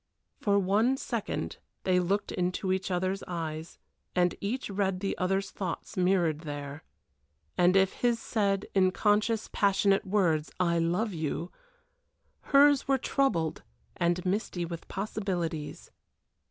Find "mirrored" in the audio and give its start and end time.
5.95-6.39